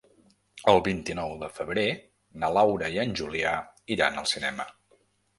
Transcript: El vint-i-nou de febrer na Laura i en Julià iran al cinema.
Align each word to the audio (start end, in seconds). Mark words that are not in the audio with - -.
El 0.71 0.79
vint-i-nou 0.85 1.33
de 1.41 1.49
febrer 1.57 1.83
na 2.43 2.49
Laura 2.55 2.89
i 2.95 2.97
en 3.03 3.13
Julià 3.19 3.51
iran 3.97 4.17
al 4.23 4.27
cinema. 4.33 4.67